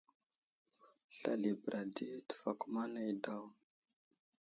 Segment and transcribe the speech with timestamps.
[1.17, 3.43] Slal i bəra ɗi təfakuma nay daw.